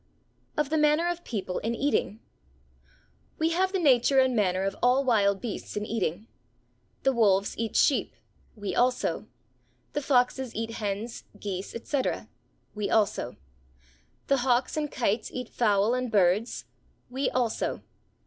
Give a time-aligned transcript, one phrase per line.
[0.57, 2.21] Of the Manner of People in Eating.
[3.37, 6.25] We have the nature and manner of all wild beasts in eating.
[7.03, 8.15] The wolves eat sheep;
[8.55, 9.27] we also.
[9.93, 12.29] The foxes eat hens, geese, etc.;
[12.73, 13.35] we also.
[14.25, 16.65] The hawks and kites eat fowl and birds;
[17.11, 17.83] we also.